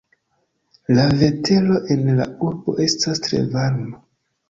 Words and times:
La 0.99 1.03
vetero 1.19 1.79
en 1.97 2.11
la 2.23 2.29
urbo 2.51 2.79
estas 2.89 3.25
tre 3.29 3.47
varma. 3.57 4.05